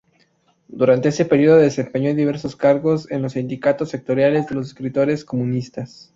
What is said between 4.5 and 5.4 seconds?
los escritores